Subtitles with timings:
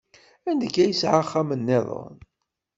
[0.49, 2.15] Anda akka yesɛa axxam nniḍen?